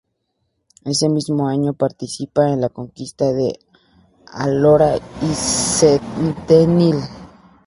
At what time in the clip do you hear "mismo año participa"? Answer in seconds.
1.09-2.49